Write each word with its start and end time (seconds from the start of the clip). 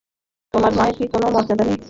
তোমার 0.53 0.71
মেয়ের 0.73 0.95
কি 0.97 1.05
কোনো 1.13 1.27
মর্যাদা 1.31 1.63
নেই। 1.63 1.77